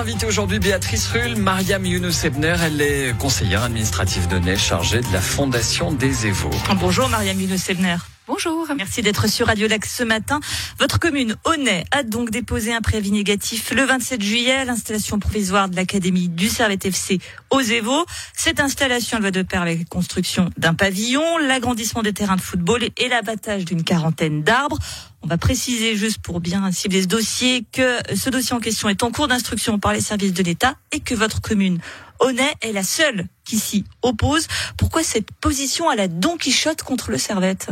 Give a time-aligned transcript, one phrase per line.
[0.00, 2.54] invitée aujourd'hui, Béatrice Rull, Mariam Younous-Ebner.
[2.64, 6.48] Elle est conseillère administrative de Ney, chargée de la Fondation des Évaux.
[6.80, 7.96] Bonjour Mariam Younous-Ebner.
[8.26, 8.66] Bonjour.
[8.74, 10.40] Merci d'être sur Radio Lac ce matin.
[10.78, 15.68] Votre commune, Aunay, a donc déposé un préavis négatif le 27 juillet à l'installation provisoire
[15.68, 17.18] de l'Académie du Servette FC
[17.50, 18.06] aux Évaux.
[18.32, 22.40] Cette installation elle va de pair avec la construction d'un pavillon, l'agrandissement des terrains de
[22.40, 24.78] football et l'abattage d'une quarantaine d'arbres.
[25.22, 29.02] On va préciser juste pour bien cibler ce dossier que ce dossier en question est
[29.02, 31.78] en cours d'instruction par les services de l'État et que votre commune
[32.20, 34.46] Aunay est la seule qui s'y oppose.
[34.76, 37.68] Pourquoi cette position à la Don Quichotte contre le Servette?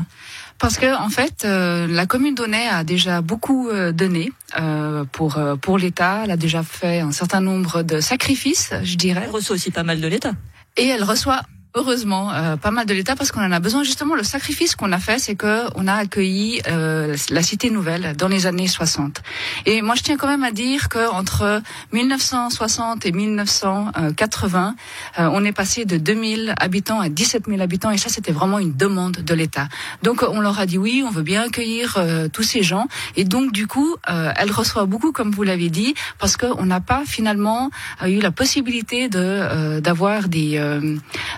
[0.58, 5.38] Parce que en fait, euh, la commune d'Aunay a déjà beaucoup euh, donné euh, pour
[5.62, 6.22] pour l'État.
[6.24, 9.22] Elle a déjà fait un certain nombre de sacrifices, je dirais.
[9.24, 10.32] Elle reçoit aussi pas mal de l'État.
[10.76, 11.42] Et elle reçoit
[11.78, 13.84] heureusement euh, pas mal de l'État parce qu'on en a besoin.
[13.84, 18.14] Justement, le sacrifice qu'on a fait, c'est que on a accueilli euh, la Cité Nouvelle
[18.16, 19.22] dans les années 60.
[19.64, 24.74] Et moi, je tiens quand même à dire que entre 1960 et 1980,
[25.18, 28.58] euh, on est passé de 2000 habitants à 17 000 habitants, et ça, c'était vraiment
[28.58, 29.68] une demande de l'État.
[30.02, 31.96] Donc, on leur a dit oui, on veut bien accueillir
[32.32, 36.36] tous ces gens, et donc du coup, elle reçoit beaucoup, comme vous l'avez dit, parce
[36.36, 37.70] qu'on n'a pas finalement
[38.04, 40.58] eu la possibilité de d'avoir des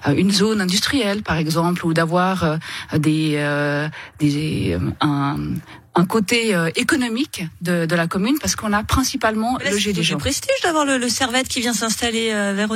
[0.07, 2.56] une zone industrielle, par exemple, ou d'avoir euh,
[2.98, 5.36] des, euh, des euh, un,
[5.96, 10.19] un côté euh, économique de, de, la commune parce qu'on a principalement logé des gens.
[10.19, 12.69] C'est prestige d'avoir le, le, Servette qui vient s'installer euh, vers.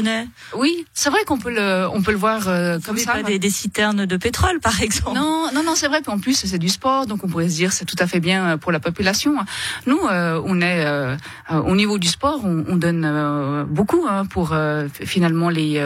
[0.56, 3.12] Oui, c'est vrai qu'on peut le on peut le voir euh, comme ça.
[3.12, 5.16] Pas des, des, citernes de pétrole par exemple.
[5.16, 6.02] Non, non, non, c'est vrai.
[6.02, 8.58] qu'en plus c'est du sport, donc on pourrait se dire c'est tout à fait bien
[8.58, 9.36] pour la population.
[9.86, 10.84] Nous, euh, on est
[11.50, 14.56] au niveau du sport, on, on donne beaucoup hein, pour
[14.90, 15.80] finalement les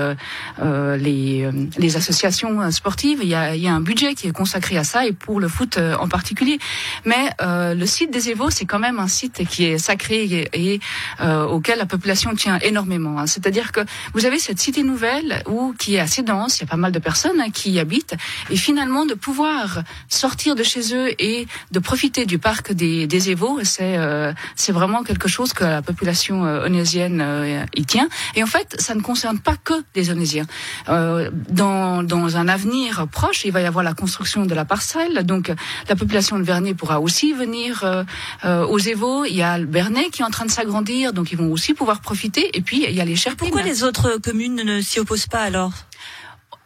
[0.62, 3.18] les les associations sportives.
[3.22, 5.40] Il y a il y a un budget qui est consacré à ça et pour
[5.40, 6.58] le foot en particulier.
[7.04, 10.80] Mais euh, le site des Évaux, c'est quand même un site qui est sacré et,
[11.20, 13.18] euh, auquel la population tient énormément.
[13.18, 13.26] Hein.
[13.26, 13.80] C'est-à-dire que
[14.14, 16.92] vous avez cette cité nouvelle où qui est assez dense, il y a pas mal
[16.92, 18.14] de personnes hein, qui y habitent,
[18.50, 23.20] et finalement de pouvoir sortir de chez eux et de profiter du parc des, des
[23.62, 28.08] c'est euh, c'est vraiment quelque chose que la population onésienne y tient.
[28.34, 30.46] Et en fait, ça ne concerne pas que les Onésiens.
[30.86, 35.52] dans, dans un avenir proche, il va y avoir la construction de la parcelle, donc
[35.88, 38.04] la population de Vernier pourra aussi aussi venir euh,
[38.44, 39.24] euh, aux Évaux.
[39.24, 41.72] Il y a le Bernay qui est en train de s'agrandir, donc ils vont aussi
[41.72, 42.44] pouvoir profiter.
[42.52, 43.48] Et puis il y a les Cherpines.
[43.48, 45.72] Pourquoi les autres communes ne s'y opposent pas alors?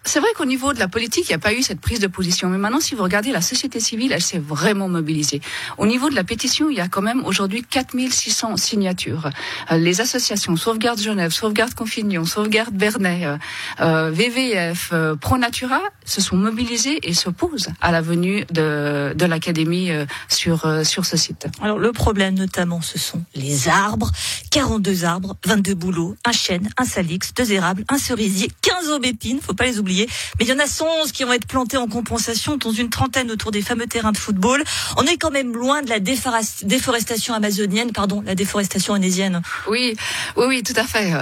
[0.05, 2.09] C'est vrai qu'au niveau de la politique, il n'y a pas eu cette prise de
[2.09, 2.49] position.
[2.49, 5.41] Mais maintenant, si vous regardez la société civile, elle s'est vraiment mobilisée.
[5.79, 9.31] Au niveau de la pétition, il y a quand même aujourd'hui 4600 signatures.
[9.71, 13.37] Euh, les associations Sauvegarde Genève, Sauvegarde Confignon, Sauvegarde Bernay, euh,
[13.81, 19.91] euh VVF, euh, Pronatura se sont mobilisés et s'opposent à la venue de, de l'académie
[20.29, 21.47] sur, sur ce site.
[21.63, 24.11] Alors le problème notamment, ce sont les arbres.
[24.51, 29.55] 42 arbres, 22 bouleaux, un chêne, un salix, deux érables, un cerisier, 15 aubépines, faut
[29.55, 29.92] pas les oublier
[30.39, 30.67] mais il y en a
[31.03, 34.19] 11 qui vont être plantés en compensation, dont une trentaine autour des fameux terrains de
[34.19, 34.63] football.
[34.97, 39.43] On est quand même loin de la déforestation amazonienne, pardon, la déforestation onésienne.
[39.69, 39.97] Oui,
[40.37, 41.13] oui, oui, tout à fait.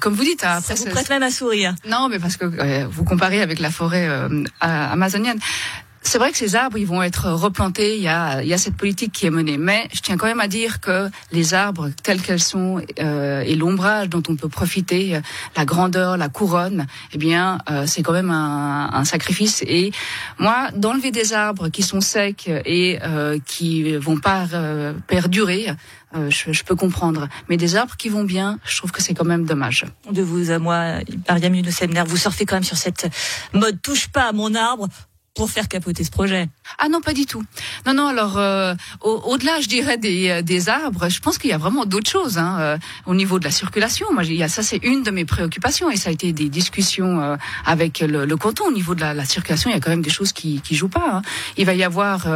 [0.00, 1.74] Comme vous dites, hein, après, ça vous prête même à sourire.
[1.88, 5.38] Non, mais parce que euh, vous comparez avec la forêt euh, amazonienne
[6.06, 7.96] c'est vrai que ces arbres, ils vont être replantés.
[7.96, 9.58] Il y a, il y a cette politique qui est menée.
[9.58, 13.54] Mais je tiens quand même à dire que les arbres, tels qu'elles sont, euh, et
[13.56, 15.20] l'ombrage dont on peut profiter,
[15.56, 19.62] la grandeur, la couronne, eh bien, euh, c'est quand même un, un, sacrifice.
[19.66, 19.92] Et
[20.38, 25.68] moi, d'enlever des arbres qui sont secs et euh, qui vont pas euh, perdurer,
[26.14, 27.28] euh, je, je, peux comprendre.
[27.48, 29.84] Mais des arbres qui vont bien, je trouve que c'est quand même dommage.
[30.10, 33.08] De vous à moi, Mariam de vous surfez quand même sur cette
[33.52, 34.88] mode touche pas à mon arbre
[35.36, 36.48] pour faire capoter ce projet.
[36.78, 37.44] Ah non, pas du tout.
[37.84, 38.06] Non, non.
[38.06, 41.84] Alors, euh, au-delà, je dirais des, euh, des arbres, je pense qu'il y a vraiment
[41.84, 44.06] d'autres choses hein, euh, au niveau de la circulation.
[44.12, 46.48] Moi, il y a, ça, c'est une de mes préoccupations et ça a été des
[46.48, 47.36] discussions euh,
[47.66, 49.68] avec le, le, canton au niveau de la, la, circulation.
[49.68, 51.16] Il y a quand même des choses qui qui jouent pas.
[51.16, 51.22] Hein.
[51.58, 52.26] Il va y avoir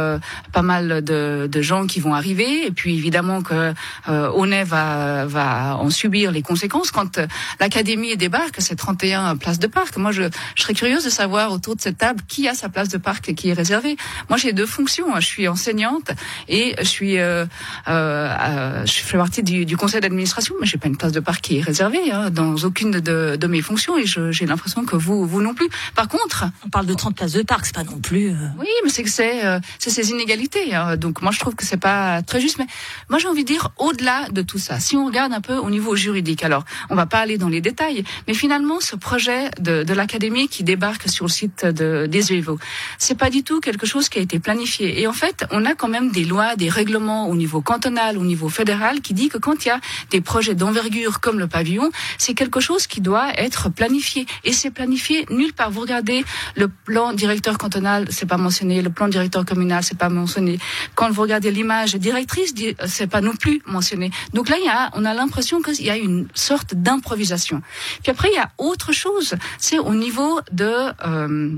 [0.53, 3.73] pas mal de, de, gens qui vont arriver et puis évidemment que
[4.09, 7.19] euh, va va en subir les conséquences quand
[7.59, 8.57] l'académie débarque.
[8.59, 9.97] C'est 31 places de parc.
[9.97, 10.23] Moi, je,
[10.55, 13.33] je serais curieuse de savoir autour de cette table qui a sa place de parc
[13.33, 13.97] qui est réservé.
[14.29, 15.07] Moi, j'ai deux fonctions.
[15.19, 16.11] Je suis enseignante
[16.47, 17.45] et je suis, euh,
[17.87, 21.41] euh, je fais partie du, du conseil d'administration, mais j'ai pas une place de parc
[21.41, 25.25] qui est réservée hein, dans aucune de, de, mes fonctions et j'ai l'impression que vous,
[25.25, 25.69] vous non plus.
[25.95, 28.29] Par contre, on parle de 30 places de parc, c'est pas non plus.
[28.29, 28.47] Euh...
[28.59, 30.73] Oui, mais c'est que c'est euh, c'est ces inégalités.
[30.73, 30.97] Hein.
[30.97, 32.57] Donc moi, je trouve que c'est pas très juste.
[32.59, 32.67] Mais
[33.09, 34.79] moi, j'ai envie de dire au-delà de tout ça.
[34.79, 37.61] Si on regarde un peu au niveau juridique, alors on va pas aller dans les
[37.61, 42.31] détails, mais finalement, ce projet de, de l'académie qui débarque sur le site de, des
[42.31, 42.59] UEVO,
[42.97, 45.01] c'est pas du tout quelque chose qui a été planifié.
[45.01, 48.25] Et en fait, on a quand même des lois, des règlements au niveau cantonal, au
[48.25, 49.79] niveau fédéral, qui dit que quand il y a
[50.09, 54.25] des projets d'envergure comme le pavillon, c'est quelque chose qui doit être planifié.
[54.43, 55.71] Et c'est planifié nulle part.
[55.71, 56.23] Vous regardez
[56.55, 58.81] le plan directeur cantonal, c'est pas mentionné.
[58.81, 60.59] Le plan directeur communal, c'est pas mentionné.
[60.95, 62.53] Quand vous regardez l'image directrice,
[62.85, 64.11] c'est pas non plus mentionné.
[64.33, 67.61] Donc là, il y a, on a l'impression qu'il y a une sorte d'improvisation.
[68.03, 69.35] Puis après, il y a autre chose.
[69.57, 70.71] C'est au niveau de
[71.05, 71.57] euh,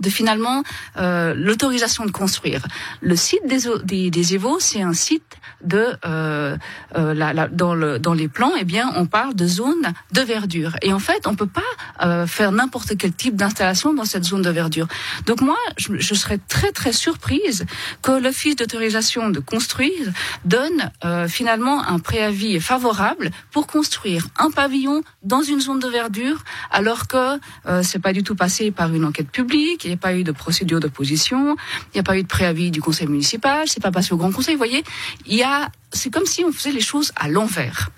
[0.00, 0.62] de finalement
[0.96, 2.66] euh, l'autorisation de construire.
[3.00, 6.56] Le site des, des, des Évaux, c'est un site de euh,
[6.96, 10.72] euh, dans, le, dans les plans, eh bien, on parle de zone de verdure.
[10.82, 11.62] Et en fait, on peut pas
[12.02, 14.88] euh, faire n'importe quel type d'installation dans cette zone de verdure.
[15.26, 17.64] Donc moi, je, je serais très très surprise
[18.02, 20.10] que l'office d'autorisation de construire
[20.44, 26.42] donne euh, finalement un préavis favorable pour construire un pavillon dans une zone de verdure,
[26.70, 29.96] alors que euh, c'est pas du tout passé par une enquête publique il n'y a
[29.96, 31.56] pas eu de procédure d'opposition,
[31.92, 34.30] il n'y a pas eu de préavis du conseil municipal, c'est pas passé au grand
[34.30, 34.54] conseil.
[34.54, 34.84] Vous voyez,
[35.26, 37.90] il y a, c'est comme si on faisait les choses à l'envers.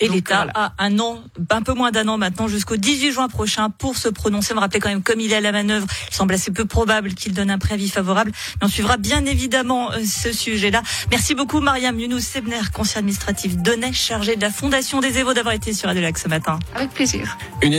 [0.00, 3.68] Et l'État a un an, un peu moins d'un an maintenant, jusqu'au 18 juin prochain,
[3.68, 4.52] pour se prononcer.
[4.52, 6.64] On me rappelait quand même, comme il est à la manœuvre, il semble assez peu
[6.64, 8.32] probable qu'il donne un préavis favorable.
[8.60, 10.82] Mais on suivra bien évidemment euh, ce sujet-là.
[11.10, 15.54] Merci beaucoup, Mariam Younous Sebner, conseiller administratif d'Onnais, chargé de la Fondation des Évaux, d'avoir
[15.54, 16.58] été sur Radio Lac ce matin.
[16.74, 17.36] Avec plaisir.
[17.60, 17.74] Une